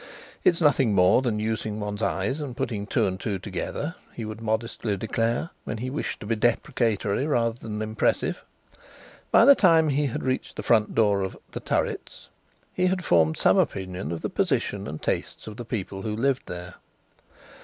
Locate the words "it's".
0.43-0.59